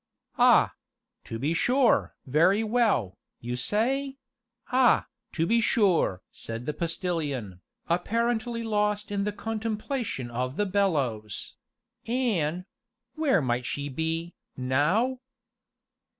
[0.39, 0.73] "Ah
[1.25, 2.15] to be sure!
[2.25, 4.17] very well, you say?
[4.71, 11.53] ah, to be sure!" said the Postilion, apparently lost in contemplation of the bellows;
[12.07, 12.65] "an'
[13.13, 15.19] where might she be, now?"